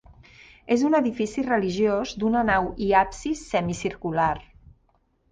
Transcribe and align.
És 0.75 0.83
un 0.87 0.95
edifici 0.99 1.41
religiós 1.47 2.13
d'una 2.23 2.41
nau 2.47 2.69
i 2.85 2.87
absis 3.01 3.43
semicircular. 3.51 4.31